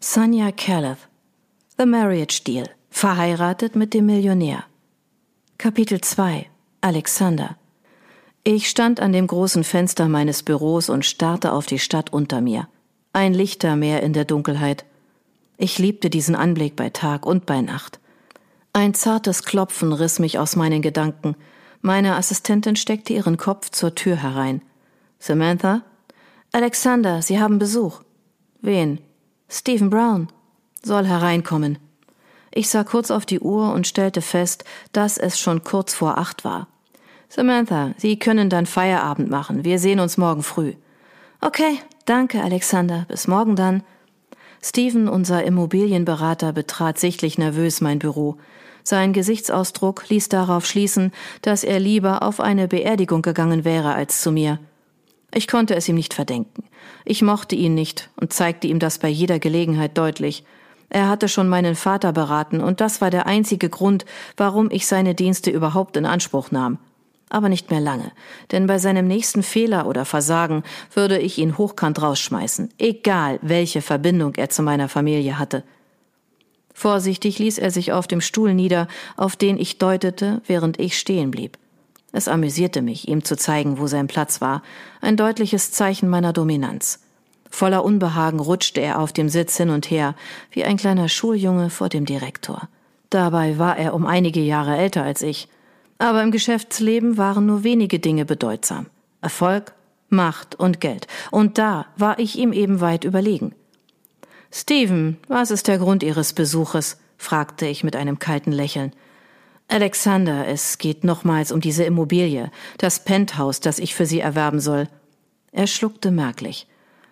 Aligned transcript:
Sonja 0.00 0.52
Caleth. 0.52 1.08
The 1.76 1.84
Marriage 1.84 2.44
Deal. 2.44 2.70
Verheiratet 2.88 3.74
mit 3.74 3.94
dem 3.94 4.06
Millionär. 4.06 4.62
Kapitel 5.58 6.00
2. 6.00 6.46
Alexander. 6.80 7.56
Ich 8.44 8.68
stand 8.68 9.00
an 9.00 9.12
dem 9.12 9.26
großen 9.26 9.64
Fenster 9.64 10.08
meines 10.08 10.44
Büros 10.44 10.88
und 10.88 11.04
starrte 11.04 11.50
auf 11.50 11.66
die 11.66 11.80
Stadt 11.80 12.12
unter 12.12 12.40
mir. 12.40 12.68
Ein 13.12 13.34
Lichtermeer 13.34 14.04
in 14.04 14.12
der 14.12 14.24
Dunkelheit. 14.24 14.84
Ich 15.56 15.80
liebte 15.80 16.10
diesen 16.10 16.36
Anblick 16.36 16.76
bei 16.76 16.90
Tag 16.90 17.26
und 17.26 17.44
bei 17.44 17.60
Nacht. 17.60 17.98
Ein 18.72 18.94
zartes 18.94 19.42
Klopfen 19.42 19.92
riss 19.92 20.20
mich 20.20 20.38
aus 20.38 20.54
meinen 20.54 20.80
Gedanken. 20.80 21.34
Meine 21.80 22.14
Assistentin 22.14 22.76
steckte 22.76 23.14
ihren 23.14 23.36
Kopf 23.36 23.70
zur 23.70 23.96
Tür 23.96 24.14
herein. 24.14 24.62
Samantha? 25.18 25.82
Alexander, 26.52 27.20
Sie 27.20 27.40
haben 27.40 27.58
Besuch. 27.58 28.02
Wen? 28.60 29.00
Stephen 29.50 29.88
Brown. 29.88 30.28
Soll 30.82 31.06
hereinkommen. 31.06 31.78
Ich 32.50 32.68
sah 32.68 32.84
kurz 32.84 33.10
auf 33.10 33.24
die 33.24 33.40
Uhr 33.40 33.72
und 33.72 33.86
stellte 33.86 34.20
fest, 34.20 34.64
dass 34.92 35.16
es 35.16 35.40
schon 35.40 35.64
kurz 35.64 35.94
vor 35.94 36.18
acht 36.18 36.44
war. 36.44 36.68
Samantha, 37.30 37.94
Sie 37.96 38.18
können 38.18 38.50
dann 38.50 38.66
Feierabend 38.66 39.30
machen. 39.30 39.64
Wir 39.64 39.78
sehen 39.78 40.00
uns 40.00 40.18
morgen 40.18 40.42
früh. 40.42 40.74
Okay, 41.40 41.78
danke, 42.04 42.42
Alexander. 42.42 43.06
Bis 43.08 43.26
morgen 43.26 43.56
dann. 43.56 43.82
Stephen, 44.62 45.08
unser 45.08 45.44
Immobilienberater, 45.44 46.52
betrat 46.52 46.98
sichtlich 46.98 47.38
nervös 47.38 47.80
mein 47.80 47.98
Büro. 47.98 48.36
Sein 48.82 49.12
Gesichtsausdruck 49.12 50.08
ließ 50.08 50.28
darauf 50.28 50.66
schließen, 50.66 51.12
dass 51.42 51.64
er 51.64 51.80
lieber 51.80 52.22
auf 52.22 52.40
eine 52.40 52.68
Beerdigung 52.68 53.22
gegangen 53.22 53.64
wäre 53.64 53.94
als 53.94 54.20
zu 54.20 54.32
mir. 54.32 54.58
Ich 55.32 55.46
konnte 55.46 55.74
es 55.74 55.88
ihm 55.88 55.96
nicht 55.96 56.14
verdenken. 56.14 56.64
Ich 57.04 57.22
mochte 57.22 57.54
ihn 57.54 57.74
nicht 57.74 58.10
und 58.16 58.32
zeigte 58.32 58.66
ihm 58.66 58.78
das 58.78 58.98
bei 58.98 59.08
jeder 59.08 59.38
Gelegenheit 59.38 59.98
deutlich. 59.98 60.44
Er 60.90 61.08
hatte 61.08 61.28
schon 61.28 61.48
meinen 61.48 61.74
Vater 61.74 62.12
beraten, 62.12 62.60
und 62.60 62.80
das 62.80 63.00
war 63.00 63.10
der 63.10 63.26
einzige 63.26 63.68
Grund, 63.68 64.06
warum 64.36 64.70
ich 64.70 64.86
seine 64.86 65.14
Dienste 65.14 65.50
überhaupt 65.50 65.96
in 65.98 66.06
Anspruch 66.06 66.50
nahm. 66.50 66.78
Aber 67.30 67.50
nicht 67.50 67.70
mehr 67.70 67.80
lange, 67.80 68.10
denn 68.52 68.66
bei 68.66 68.78
seinem 68.78 69.06
nächsten 69.06 69.42
Fehler 69.42 69.86
oder 69.86 70.06
Versagen 70.06 70.62
würde 70.94 71.18
ich 71.18 71.36
ihn 71.36 71.58
hochkant 71.58 72.00
rausschmeißen, 72.00 72.70
egal 72.78 73.38
welche 73.42 73.82
Verbindung 73.82 74.34
er 74.36 74.48
zu 74.48 74.62
meiner 74.62 74.88
Familie 74.88 75.38
hatte. 75.38 75.62
Vorsichtig 76.72 77.38
ließ 77.38 77.58
er 77.58 77.70
sich 77.70 77.92
auf 77.92 78.06
dem 78.06 78.22
Stuhl 78.22 78.54
nieder, 78.54 78.88
auf 79.18 79.36
den 79.36 79.58
ich 79.58 79.76
deutete, 79.76 80.40
während 80.46 80.80
ich 80.80 80.98
stehen 80.98 81.30
blieb. 81.30 81.58
Es 82.12 82.28
amüsierte 82.28 82.82
mich, 82.82 83.08
ihm 83.08 83.24
zu 83.24 83.36
zeigen, 83.36 83.78
wo 83.78 83.86
sein 83.86 84.06
Platz 84.06 84.40
war, 84.40 84.62
ein 85.00 85.16
deutliches 85.16 85.72
Zeichen 85.72 86.08
meiner 86.08 86.32
Dominanz. 86.32 87.00
Voller 87.50 87.84
Unbehagen 87.84 88.40
rutschte 88.40 88.80
er 88.80 88.98
auf 88.98 89.12
dem 89.12 89.28
Sitz 89.28 89.56
hin 89.56 89.70
und 89.70 89.90
her, 89.90 90.14
wie 90.50 90.64
ein 90.64 90.76
kleiner 90.76 91.08
Schuljunge 91.08 91.70
vor 91.70 91.88
dem 91.88 92.04
Direktor. 92.04 92.68
Dabei 93.10 93.58
war 93.58 93.76
er 93.76 93.94
um 93.94 94.06
einige 94.06 94.40
Jahre 94.40 94.76
älter 94.76 95.02
als 95.02 95.22
ich. 95.22 95.48
Aber 95.98 96.22
im 96.22 96.30
Geschäftsleben 96.30 97.16
waren 97.16 97.46
nur 97.46 97.64
wenige 97.64 97.98
Dinge 97.98 98.24
bedeutsam. 98.24 98.86
Erfolg, 99.20 99.72
Macht 100.10 100.54
und 100.54 100.80
Geld. 100.80 101.06
Und 101.30 101.58
da 101.58 101.86
war 101.96 102.18
ich 102.18 102.38
ihm 102.38 102.52
eben 102.52 102.80
weit 102.80 103.04
überlegen. 103.04 103.54
Steven, 104.50 105.18
was 105.28 105.50
ist 105.50 105.68
der 105.68 105.78
Grund 105.78 106.02
Ihres 106.02 106.32
Besuches? 106.32 106.98
fragte 107.18 107.66
ich 107.66 107.82
mit 107.84 107.96
einem 107.96 108.18
kalten 108.18 108.52
Lächeln. 108.52 108.92
Alexander, 109.68 110.48
es 110.48 110.78
geht 110.78 111.04
nochmals 111.04 111.52
um 111.52 111.60
diese 111.60 111.84
Immobilie, 111.84 112.50
das 112.78 113.04
Penthouse, 113.04 113.60
das 113.60 113.78
ich 113.78 113.94
für 113.94 114.06
Sie 114.06 114.20
erwerben 114.20 114.60
soll. 114.60 114.88
Er 115.52 115.66
schluckte 115.66 116.10
merklich. 116.10 116.66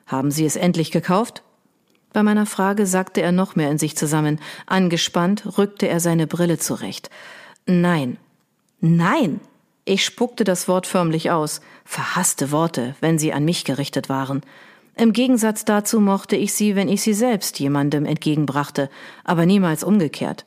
Haben 0.07 0.31
Sie 0.31 0.47
es 0.47 0.57
endlich 0.57 0.91
gekauft? 0.91 1.43
Bei 2.15 2.23
meiner 2.23 2.47
Frage 2.47 2.87
sagte 2.87 3.21
er 3.21 3.31
noch 3.31 3.57
mehr 3.57 3.71
in 3.71 3.77
sich 3.77 3.95
zusammen. 3.95 4.41
Angespannt 4.65 5.59
rückte 5.59 5.87
er 5.87 6.01
seine 6.01 6.27
Brille 6.27 6.57
zurecht. 6.57 7.11
Nein. 7.67 8.17
Nein. 8.81 9.41
Ich 9.85 10.03
spuckte 10.03 10.45
das 10.45 10.67
Wort 10.67 10.87
förmlich 10.87 11.31
aus. 11.31 11.61
Verhasste 11.85 12.53
Worte, 12.53 12.97
wenn 13.01 13.19
sie 13.19 13.35
an 13.35 13.45
mich 13.45 13.67
gerichtet 13.67 14.09
waren. 14.09 14.41
Im 14.97 15.13
Gegensatz 15.13 15.67
dazu 15.67 16.01
mochte 16.01 16.37
ich 16.37 16.55
sie, 16.55 16.75
wenn 16.75 16.89
ich 16.89 17.03
sie 17.03 17.13
selbst 17.13 17.61
jemandem 17.61 18.07
entgegenbrachte, 18.07 18.89
aber 19.25 19.45
niemals 19.45 19.85
umgekehrt. 19.85 20.46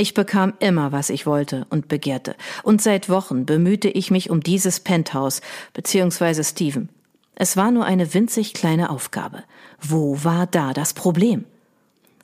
Ich 0.00 0.14
bekam 0.14 0.52
immer, 0.60 0.92
was 0.92 1.10
ich 1.10 1.26
wollte 1.26 1.66
und 1.70 1.88
begehrte, 1.88 2.36
und 2.62 2.80
seit 2.80 3.08
Wochen 3.08 3.46
bemühte 3.46 3.88
ich 3.88 4.12
mich 4.12 4.30
um 4.30 4.40
dieses 4.40 4.78
Penthouse, 4.78 5.40
beziehungsweise 5.72 6.44
Steven. 6.44 6.88
Es 7.34 7.56
war 7.56 7.72
nur 7.72 7.84
eine 7.84 8.14
winzig 8.14 8.54
kleine 8.54 8.90
Aufgabe. 8.90 9.42
Wo 9.80 10.22
war 10.22 10.46
da 10.46 10.72
das 10.72 10.94
Problem? 10.94 11.46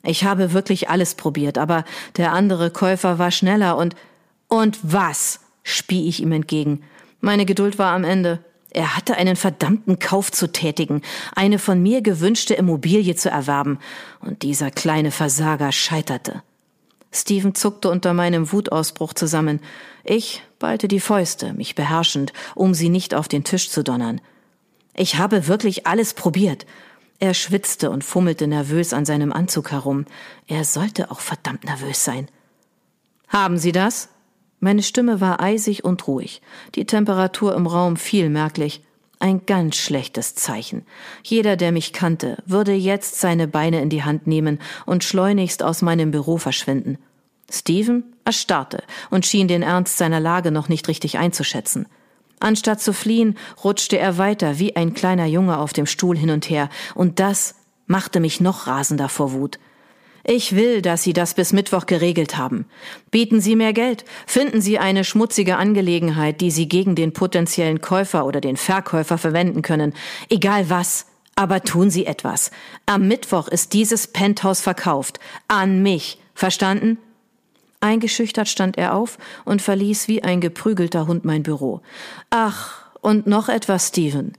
Ich 0.03 0.23
habe 0.23 0.53
wirklich 0.53 0.87
alles 0.89 1.15
probiert, 1.15 1.57
aber 1.57 1.83
der 2.15 2.31
andere 2.31 2.71
Käufer 2.71 3.19
war 3.19 3.31
schneller 3.31 3.75
und 3.75 3.93
und 4.47 4.79
was? 4.81 5.41
spie 5.61 6.07
ich 6.07 6.21
ihm 6.21 6.31
entgegen. 6.31 6.81
Meine 7.19 7.45
Geduld 7.45 7.77
war 7.77 7.93
am 7.93 8.05
Ende. 8.05 8.39
Er 8.69 8.95
hatte 8.95 9.17
einen 9.17 9.35
verdammten 9.35 9.99
Kauf 9.99 10.31
zu 10.31 10.49
tätigen, 10.49 11.01
eine 11.35 11.59
von 11.59 11.83
mir 11.83 12.01
gewünschte 12.01 12.53
Immobilie 12.53 13.15
zu 13.15 13.29
erwerben, 13.29 13.79
und 14.21 14.43
dieser 14.43 14.71
kleine 14.71 15.11
Versager 15.11 15.73
scheiterte. 15.73 16.41
Steven 17.15 17.55
zuckte 17.55 17.89
unter 17.89 18.13
meinem 18.13 18.51
Wutausbruch 18.51 19.13
zusammen. 19.13 19.59
Ich 20.03 20.43
ballte 20.59 20.87
die 20.87 20.99
Fäuste, 20.99 21.53
mich 21.53 21.75
beherrschend, 21.75 22.33
um 22.55 22.73
sie 22.73 22.89
nicht 22.89 23.13
auf 23.15 23.27
den 23.27 23.43
Tisch 23.43 23.69
zu 23.69 23.83
donnern. 23.83 24.21
Ich 24.95 25.17
habe 25.17 25.47
wirklich 25.47 25.87
alles 25.87 26.13
probiert. 26.13 26.65
Er 27.19 27.33
schwitzte 27.33 27.89
und 27.89 28.03
fummelte 28.03 28.47
nervös 28.47 28.93
an 28.93 29.05
seinem 29.05 29.31
Anzug 29.31 29.71
herum. 29.71 30.05
Er 30.47 30.63
sollte 30.63 31.11
auch 31.11 31.21
verdammt 31.21 31.63
nervös 31.63 32.03
sein. 32.03 32.27
Haben 33.27 33.57
Sie 33.57 33.71
das? 33.71 34.09
Meine 34.59 34.83
Stimme 34.83 35.21
war 35.21 35.39
eisig 35.39 35.83
und 35.83 36.07
ruhig. 36.07 36.41
Die 36.75 36.85
Temperatur 36.85 37.55
im 37.55 37.67
Raum 37.67 37.97
fiel 37.97 38.29
merklich. 38.29 38.81
Ein 39.19 39.45
ganz 39.45 39.77
schlechtes 39.77 40.35
Zeichen. 40.35 40.85
Jeder, 41.23 41.55
der 41.55 41.71
mich 41.71 41.93
kannte, 41.93 42.37
würde 42.45 42.73
jetzt 42.73 43.19
seine 43.19 43.47
Beine 43.47 43.81
in 43.81 43.89
die 43.89 44.03
Hand 44.03 44.27
nehmen 44.27 44.59
und 44.85 45.03
schleunigst 45.03 45.63
aus 45.63 45.81
meinem 45.81 46.11
Büro 46.11 46.37
verschwinden. 46.37 46.97
Stephen 47.51 48.15
erstarrte 48.25 48.83
und 49.09 49.25
schien 49.25 49.47
den 49.47 49.61
Ernst 49.61 49.97
seiner 49.97 50.19
Lage 50.19 50.51
noch 50.51 50.69
nicht 50.69 50.87
richtig 50.87 51.17
einzuschätzen. 51.17 51.87
Anstatt 52.39 52.81
zu 52.81 52.93
fliehen, 52.93 53.37
rutschte 53.63 53.97
er 53.97 54.17
weiter 54.17 54.59
wie 54.59 54.75
ein 54.75 54.93
kleiner 54.93 55.25
Junge 55.25 55.57
auf 55.57 55.73
dem 55.73 55.85
Stuhl 55.85 56.17
hin 56.17 56.29
und 56.29 56.49
her, 56.49 56.69
und 56.93 57.19
das 57.19 57.55
machte 57.87 58.19
mich 58.19 58.41
noch 58.41 58.67
rasender 58.67 59.09
vor 59.09 59.31
Wut. 59.31 59.59
Ich 60.27 60.55
will, 60.55 60.81
dass 60.81 61.03
Sie 61.03 61.13
das 61.13 61.35
bis 61.35 61.53
Mittwoch 61.53 61.85
geregelt 61.85 62.35
haben. 62.35 62.65
Bieten 63.11 63.41
Sie 63.41 63.55
mehr 63.55 63.73
Geld, 63.73 64.05
finden 64.25 64.59
Sie 64.59 64.79
eine 64.79 65.03
schmutzige 65.03 65.57
Angelegenheit, 65.57 66.41
die 66.41 66.49
Sie 66.49 66.67
gegen 66.67 66.95
den 66.95 67.13
potenziellen 67.13 67.79
Käufer 67.79 68.25
oder 68.25 68.41
den 68.41 68.57
Verkäufer 68.57 69.19
verwenden 69.19 69.61
können. 69.61 69.93
Egal 70.29 70.69
was. 70.69 71.05
Aber 71.35 71.61
tun 71.61 71.91
Sie 71.91 72.05
etwas. 72.05 72.49
Am 72.85 73.07
Mittwoch 73.07 73.49
ist 73.49 73.73
dieses 73.73 74.07
Penthouse 74.07 74.61
verkauft. 74.61 75.19
An 75.47 75.83
mich. 75.83 76.17
Verstanden? 76.33 76.97
Eingeschüchtert 77.79 78.47
stand 78.47 78.77
er 78.77 78.95
auf 78.95 79.17
und 79.43 79.61
verließ 79.61 80.07
wie 80.07 80.23
ein 80.23 80.41
geprügelter 80.41 81.07
Hund 81.07 81.25
mein 81.25 81.43
Büro. 81.43 81.81
Ach, 82.29 82.85
und 83.01 83.27
noch 83.27 83.49
etwas, 83.49 83.89
Steven. 83.89 84.33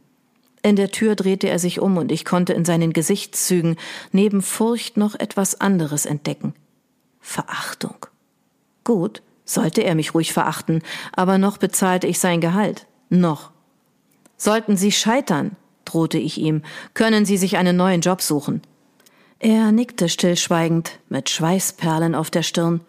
In 0.62 0.74
der 0.74 0.90
Tür 0.90 1.14
drehte 1.14 1.48
er 1.48 1.60
sich 1.60 1.80
um 1.80 1.96
und 1.96 2.10
ich 2.10 2.24
konnte 2.24 2.52
in 2.52 2.64
seinen 2.64 2.92
Gesichtszügen 2.92 3.76
neben 4.10 4.42
Furcht 4.42 4.96
noch 4.96 5.14
etwas 5.14 5.60
anderes 5.60 6.06
entdecken. 6.06 6.54
Verachtung. 7.20 8.06
Gut, 8.82 9.22
sollte 9.44 9.82
er 9.82 9.94
mich 9.94 10.14
ruhig 10.14 10.32
verachten, 10.32 10.82
aber 11.12 11.38
noch 11.38 11.58
bezahlte 11.58 12.08
ich 12.08 12.18
sein 12.18 12.40
Gehalt. 12.40 12.86
Noch. 13.08 13.52
Sollten 14.36 14.76
Sie 14.76 14.90
scheitern, 14.90 15.56
drohte 15.84 16.18
ich 16.18 16.38
ihm, 16.38 16.62
können 16.94 17.24
Sie 17.24 17.36
sich 17.36 17.56
einen 17.56 17.76
neuen 17.76 18.00
Job 18.00 18.20
suchen. 18.20 18.62
Er 19.38 19.70
nickte 19.70 20.08
stillschweigend, 20.08 20.98
mit 21.08 21.30
Schweißperlen 21.30 22.14
auf 22.14 22.30
der 22.30 22.42
Stirn. 22.42 22.80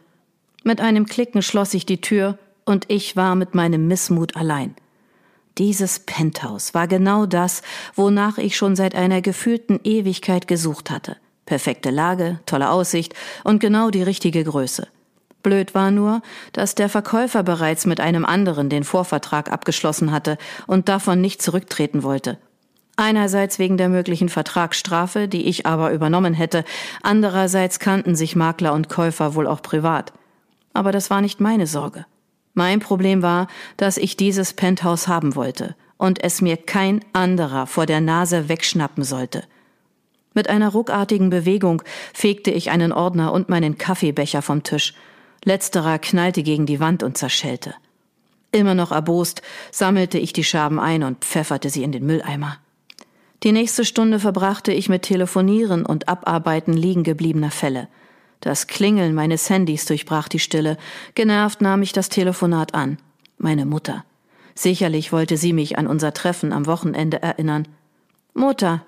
Mit 0.67 0.81
einem 0.81 1.05
Klicken 1.05 1.41
schloss 1.41 1.73
ich 1.73 1.85
die 1.85 2.01
Tür 2.01 2.37
und 2.65 2.89
ich 2.89 3.15
war 3.15 3.35
mit 3.35 3.55
meinem 3.55 3.87
Missmut 3.87 4.35
allein. 4.35 4.75
Dieses 5.57 5.99
Penthouse 5.99 6.73
war 6.73 6.89
genau 6.89 7.25
das, 7.25 7.61
wonach 7.95 8.37
ich 8.37 8.57
schon 8.57 8.75
seit 8.75 8.93
einer 8.93 9.21
gefühlten 9.21 9.79
Ewigkeit 9.85 10.45
gesucht 10.45 10.91
hatte. 10.91 11.15
Perfekte 11.45 11.89
Lage, 11.89 12.41
tolle 12.45 12.69
Aussicht 12.69 13.13
und 13.45 13.61
genau 13.61 13.91
die 13.91 14.03
richtige 14.03 14.43
Größe. 14.43 14.89
Blöd 15.41 15.73
war 15.73 15.89
nur, 15.89 16.21
dass 16.51 16.75
der 16.75 16.89
Verkäufer 16.89 17.43
bereits 17.43 17.85
mit 17.85 18.01
einem 18.01 18.25
anderen 18.25 18.67
den 18.67 18.83
Vorvertrag 18.83 19.49
abgeschlossen 19.49 20.11
hatte 20.11 20.37
und 20.67 20.89
davon 20.89 21.21
nicht 21.21 21.41
zurücktreten 21.41 22.03
wollte. 22.03 22.39
Einerseits 22.97 23.57
wegen 23.57 23.77
der 23.77 23.87
möglichen 23.87 24.27
Vertragsstrafe, 24.27 25.29
die 25.29 25.45
ich 25.45 25.65
aber 25.65 25.93
übernommen 25.93 26.33
hätte, 26.33 26.65
andererseits 27.03 27.79
kannten 27.79 28.17
sich 28.17 28.35
Makler 28.35 28.73
und 28.73 28.89
Käufer 28.89 29.33
wohl 29.33 29.47
auch 29.47 29.61
privat. 29.61 30.11
Aber 30.77 30.91
das 30.91 31.09
war 31.09 31.21
nicht 31.21 31.41
meine 31.41 31.65
Sorge. 31.65 32.05
Mein 32.53 32.79
Problem 32.79 33.23
war, 33.23 33.47
dass 33.77 33.97
ich 33.97 34.15
dieses 34.15 34.53
Penthouse 34.53 35.07
haben 35.07 35.33
wollte 35.33 35.75
und 35.97 36.23
es 36.23 36.39
mir 36.39 36.55
kein 36.55 37.03
anderer 37.13 37.65
vor 37.65 37.87
der 37.87 37.99
Nase 37.99 38.47
wegschnappen 38.47 39.03
sollte. 39.03 39.43
Mit 40.35 40.51
einer 40.51 40.69
ruckartigen 40.69 41.31
Bewegung 41.31 41.81
fegte 42.13 42.51
ich 42.51 42.69
einen 42.69 42.91
Ordner 42.91 43.33
und 43.33 43.49
meinen 43.49 43.79
Kaffeebecher 43.79 44.43
vom 44.43 44.61
Tisch. 44.61 44.93
Letzterer 45.43 45.97
knallte 45.97 46.43
gegen 46.43 46.67
die 46.67 46.79
Wand 46.79 47.01
und 47.01 47.17
zerschellte. 47.17 47.73
Immer 48.51 48.75
noch 48.75 48.91
erbost 48.91 49.41
sammelte 49.71 50.19
ich 50.19 50.31
die 50.31 50.43
Scherben 50.43 50.79
ein 50.79 51.01
und 51.01 51.25
pfefferte 51.25 51.71
sie 51.71 51.81
in 51.81 51.91
den 51.91 52.05
Mülleimer. 52.05 52.59
Die 53.41 53.51
nächste 53.51 53.83
Stunde 53.83 54.19
verbrachte 54.19 54.71
ich 54.71 54.89
mit 54.89 55.01
Telefonieren 55.01 55.87
und 55.87 56.07
Abarbeiten 56.07 56.73
liegen 56.73 57.01
gebliebener 57.01 57.49
Fälle. 57.49 57.87
Das 58.39 58.67
Klingeln 58.67 59.15
meines 59.15 59.49
Handys 59.49 59.85
durchbrach 59.85 60.27
die 60.27 60.39
Stille. 60.39 60.77
Genervt 61.15 61.61
nahm 61.61 61.81
ich 61.81 61.93
das 61.93 62.09
Telefonat 62.09 62.73
an. 62.73 62.97
Meine 63.37 63.65
Mutter. 63.65 64.05
Sicherlich 64.55 65.11
wollte 65.11 65.37
sie 65.37 65.53
mich 65.53 65.77
an 65.77 65.87
unser 65.87 66.13
Treffen 66.13 66.53
am 66.53 66.65
Wochenende 66.65 67.21
erinnern. 67.21 67.67
Mutter. 68.33 68.83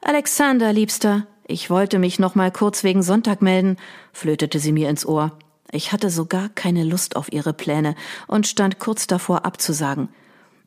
Alexander, 0.00 0.72
Liebster. 0.72 1.26
Ich 1.46 1.70
wollte 1.70 1.98
mich 1.98 2.18
noch 2.18 2.34
mal 2.34 2.50
kurz 2.50 2.84
wegen 2.84 3.02
Sonntag 3.02 3.42
melden, 3.42 3.76
flötete 4.12 4.58
sie 4.58 4.72
mir 4.72 4.88
ins 4.88 5.04
Ohr. 5.04 5.36
Ich 5.70 5.92
hatte 5.92 6.10
sogar 6.10 6.50
keine 6.50 6.84
Lust 6.84 7.16
auf 7.16 7.32
ihre 7.32 7.52
Pläne 7.52 7.94
und 8.26 8.46
stand 8.46 8.78
kurz 8.78 9.06
davor 9.06 9.44
abzusagen. 9.44 10.08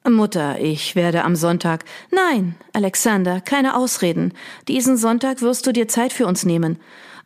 Mutter, 0.10 0.60
ich 0.60 0.96
werde 0.96 1.24
am 1.24 1.36
Sonntag. 1.36 1.86
Nein, 2.12 2.56
Alexander, 2.74 3.42
keine 3.42 3.76
Ausreden. 3.76 4.34
Diesen 4.68 4.98
Sonntag 4.98 5.42
wirst 5.42 5.66
du 5.66 5.72
dir 5.72 5.88
Zeit 5.88 6.14
für 6.14 6.28
uns 6.28 6.46
nehmen. 6.46 6.78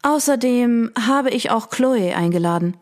Außerdem 0.02 0.92
habe 1.08 1.30
ich 1.30 1.52
auch 1.52 1.70
Chloe 1.70 2.16
eingeladen. 2.16 2.78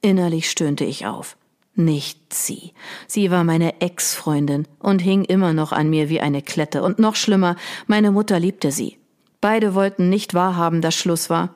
Innerlich 0.00 0.50
stöhnte 0.50 0.84
ich 0.84 1.06
auf. 1.06 1.36
Nicht 1.74 2.32
sie. 2.34 2.72
Sie 3.06 3.30
war 3.30 3.44
meine 3.44 3.80
Ex-Freundin 3.80 4.66
und 4.78 5.00
hing 5.00 5.24
immer 5.24 5.52
noch 5.52 5.72
an 5.72 5.90
mir 5.90 6.08
wie 6.08 6.20
eine 6.20 6.42
Klette. 6.42 6.82
Und 6.82 6.98
noch 6.98 7.14
schlimmer, 7.14 7.56
meine 7.86 8.10
Mutter 8.10 8.40
liebte 8.40 8.72
sie. 8.72 8.98
Beide 9.40 9.74
wollten 9.74 10.08
nicht 10.08 10.34
wahrhaben, 10.34 10.80
dass 10.80 10.96
Schluss 10.96 11.30
war. 11.30 11.54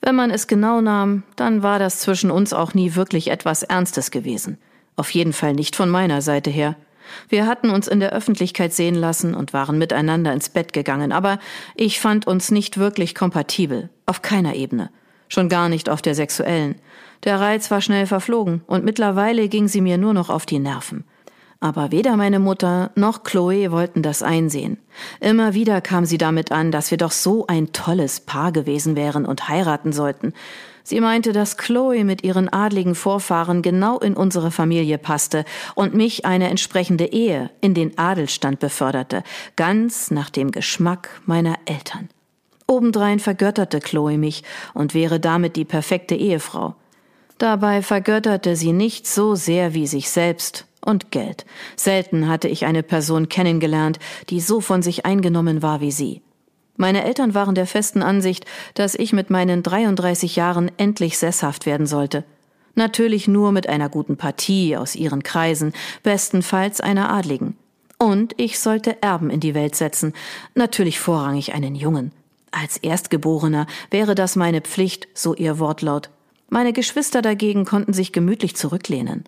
Wenn 0.00 0.14
man 0.14 0.30
es 0.30 0.46
genau 0.46 0.80
nahm, 0.80 1.22
dann 1.36 1.62
war 1.62 1.78
das 1.78 1.98
zwischen 1.98 2.30
uns 2.30 2.52
auch 2.52 2.74
nie 2.74 2.94
wirklich 2.94 3.28
etwas 3.28 3.62
Ernstes 3.62 4.10
gewesen. 4.10 4.58
Auf 4.96 5.10
jeden 5.10 5.32
Fall 5.32 5.52
nicht 5.52 5.76
von 5.76 5.90
meiner 5.90 6.22
Seite 6.22 6.50
her. 6.50 6.76
Wir 7.28 7.46
hatten 7.46 7.70
uns 7.70 7.88
in 7.88 8.00
der 8.00 8.12
Öffentlichkeit 8.12 8.72
sehen 8.72 8.94
lassen 8.94 9.34
und 9.34 9.52
waren 9.52 9.78
miteinander 9.78 10.32
ins 10.32 10.48
Bett 10.48 10.72
gegangen, 10.72 11.12
aber 11.12 11.38
ich 11.74 12.00
fand 12.00 12.26
uns 12.26 12.50
nicht 12.50 12.78
wirklich 12.78 13.14
kompatibel, 13.14 13.90
auf 14.06 14.22
keiner 14.22 14.54
Ebene, 14.54 14.90
schon 15.28 15.48
gar 15.48 15.68
nicht 15.68 15.88
auf 15.88 16.02
der 16.02 16.14
sexuellen. 16.14 16.76
Der 17.24 17.40
Reiz 17.40 17.70
war 17.70 17.80
schnell 17.80 18.06
verflogen, 18.06 18.62
und 18.66 18.84
mittlerweile 18.84 19.48
ging 19.48 19.68
sie 19.68 19.80
mir 19.80 19.98
nur 19.98 20.14
noch 20.14 20.30
auf 20.30 20.46
die 20.46 20.58
Nerven. 20.58 21.04
Aber 21.62 21.92
weder 21.92 22.16
meine 22.16 22.40
Mutter 22.40 22.90
noch 22.96 23.22
Chloe 23.22 23.70
wollten 23.70 24.02
das 24.02 24.24
einsehen. 24.24 24.78
Immer 25.20 25.54
wieder 25.54 25.80
kam 25.80 26.04
sie 26.04 26.18
damit 26.18 26.50
an, 26.50 26.72
dass 26.72 26.90
wir 26.90 26.98
doch 26.98 27.12
so 27.12 27.46
ein 27.46 27.72
tolles 27.72 28.18
Paar 28.18 28.50
gewesen 28.50 28.96
wären 28.96 29.24
und 29.24 29.48
heiraten 29.48 29.92
sollten. 29.92 30.32
Sie 30.84 31.00
meinte, 31.00 31.32
dass 31.32 31.56
Chloe 31.56 32.04
mit 32.04 32.24
ihren 32.24 32.48
adligen 32.48 32.94
Vorfahren 32.94 33.62
genau 33.62 33.98
in 33.98 34.14
unsere 34.14 34.50
Familie 34.50 34.98
passte 34.98 35.44
und 35.74 35.94
mich 35.94 36.24
eine 36.24 36.48
entsprechende 36.48 37.06
Ehe 37.06 37.50
in 37.60 37.74
den 37.74 37.98
Adelstand 37.98 38.58
beförderte, 38.58 39.22
ganz 39.56 40.10
nach 40.10 40.30
dem 40.30 40.50
Geschmack 40.50 41.20
meiner 41.24 41.56
Eltern. 41.64 42.08
Obendrein 42.66 43.20
vergötterte 43.20 43.80
Chloe 43.80 44.18
mich 44.18 44.42
und 44.74 44.94
wäre 44.94 45.20
damit 45.20 45.56
die 45.56 45.64
perfekte 45.64 46.14
Ehefrau. 46.14 46.74
Dabei 47.38 47.82
vergötterte 47.82 48.56
sie 48.56 48.72
nicht 48.72 49.06
so 49.06 49.34
sehr 49.34 49.74
wie 49.74 49.86
sich 49.86 50.10
selbst 50.10 50.66
und 50.84 51.10
Geld. 51.10 51.44
Selten 51.76 52.28
hatte 52.28 52.48
ich 52.48 52.66
eine 52.66 52.82
Person 52.82 53.28
kennengelernt, 53.28 53.98
die 54.30 54.40
so 54.40 54.60
von 54.60 54.82
sich 54.82 55.06
eingenommen 55.06 55.62
war 55.62 55.80
wie 55.80 55.92
sie. 55.92 56.22
Meine 56.76 57.04
Eltern 57.04 57.34
waren 57.34 57.54
der 57.54 57.66
festen 57.66 58.02
Ansicht, 58.02 58.44
dass 58.74 58.94
ich 58.94 59.12
mit 59.12 59.30
meinen 59.30 59.62
33 59.62 60.36
Jahren 60.36 60.70
endlich 60.78 61.18
sesshaft 61.18 61.66
werden 61.66 61.86
sollte. 61.86 62.24
Natürlich 62.74 63.28
nur 63.28 63.52
mit 63.52 63.68
einer 63.68 63.88
guten 63.88 64.16
Partie 64.16 64.76
aus 64.76 64.96
ihren 64.96 65.22
Kreisen, 65.22 65.74
bestenfalls 66.02 66.80
einer 66.80 67.10
Adligen. 67.10 67.56
Und 67.98 68.34
ich 68.38 68.58
sollte 68.58 69.02
Erben 69.02 69.30
in 69.30 69.40
die 69.40 69.54
Welt 69.54 69.76
setzen, 69.76 70.14
natürlich 70.54 70.98
vorrangig 70.98 71.54
einen 71.54 71.74
Jungen. 71.74 72.12
Als 72.50 72.76
Erstgeborener 72.78 73.66
wäre 73.90 74.14
das 74.14 74.36
meine 74.36 74.60
Pflicht, 74.60 75.08
so 75.14 75.34
ihr 75.34 75.58
Wortlaut. 75.58 76.10
Meine 76.48 76.72
Geschwister 76.72 77.22
dagegen 77.22 77.64
konnten 77.64 77.92
sich 77.92 78.12
gemütlich 78.12 78.56
zurücklehnen. 78.56 79.24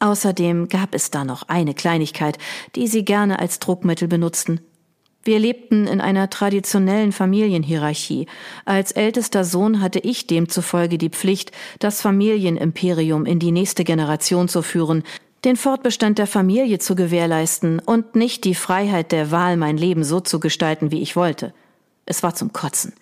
Außerdem 0.00 0.68
gab 0.68 0.94
es 0.94 1.10
da 1.10 1.24
noch 1.24 1.44
eine 1.48 1.74
Kleinigkeit, 1.74 2.38
die 2.74 2.88
sie 2.88 3.04
gerne 3.04 3.38
als 3.38 3.60
Druckmittel 3.60 4.08
benutzten. 4.08 4.60
Wir 5.24 5.38
lebten 5.38 5.86
in 5.86 6.00
einer 6.00 6.30
traditionellen 6.30 7.12
Familienhierarchie. 7.12 8.26
Als 8.64 8.90
ältester 8.90 9.44
Sohn 9.44 9.80
hatte 9.80 10.00
ich 10.00 10.26
demzufolge 10.26 10.98
die 10.98 11.10
Pflicht, 11.10 11.52
das 11.78 12.00
Familienimperium 12.00 13.24
in 13.24 13.38
die 13.38 13.52
nächste 13.52 13.84
Generation 13.84 14.48
zu 14.48 14.62
führen, 14.62 15.04
den 15.44 15.56
Fortbestand 15.56 16.18
der 16.18 16.26
Familie 16.26 16.80
zu 16.80 16.96
gewährleisten 16.96 17.78
und 17.78 18.16
nicht 18.16 18.44
die 18.44 18.56
Freiheit 18.56 19.12
der 19.12 19.30
Wahl, 19.30 19.56
mein 19.56 19.76
Leben 19.76 20.02
so 20.02 20.18
zu 20.18 20.40
gestalten, 20.40 20.90
wie 20.90 21.02
ich 21.02 21.14
wollte. 21.14 21.54
Es 22.04 22.24
war 22.24 22.34
zum 22.34 22.52
Kotzen. 22.52 22.92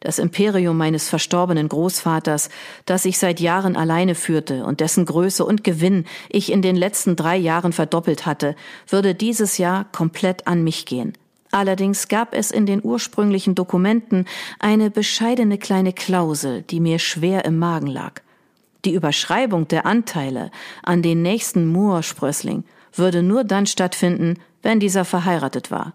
Das 0.00 0.18
Imperium 0.18 0.78
meines 0.78 1.08
verstorbenen 1.08 1.68
Großvaters, 1.68 2.48
das 2.86 3.04
ich 3.04 3.18
seit 3.18 3.40
Jahren 3.40 3.76
alleine 3.76 4.14
führte 4.14 4.64
und 4.64 4.80
dessen 4.80 5.04
Größe 5.04 5.44
und 5.44 5.64
Gewinn 5.64 6.04
ich 6.30 6.52
in 6.52 6.62
den 6.62 6.76
letzten 6.76 7.16
drei 7.16 7.36
Jahren 7.36 7.72
verdoppelt 7.72 8.24
hatte, 8.24 8.56
würde 8.88 9.14
dieses 9.14 9.58
Jahr 9.58 9.86
komplett 9.92 10.46
an 10.46 10.64
mich 10.64 10.86
gehen. 10.86 11.14
Allerdings 11.56 12.08
gab 12.08 12.34
es 12.34 12.50
in 12.50 12.66
den 12.66 12.84
ursprünglichen 12.84 13.54
Dokumenten 13.54 14.26
eine 14.58 14.90
bescheidene 14.90 15.56
kleine 15.56 15.94
Klausel, 15.94 16.60
die 16.60 16.80
mir 16.80 16.98
schwer 16.98 17.46
im 17.46 17.58
Magen 17.58 17.86
lag. 17.86 18.20
Die 18.84 18.92
Überschreibung 18.92 19.66
der 19.66 19.86
Anteile 19.86 20.50
an 20.82 21.00
den 21.00 21.22
nächsten 21.22 21.66
Moor-Sprössling 21.66 22.64
würde 22.92 23.22
nur 23.22 23.42
dann 23.42 23.64
stattfinden, 23.64 24.34
wenn 24.60 24.80
dieser 24.80 25.06
verheiratet 25.06 25.70
war. 25.70 25.94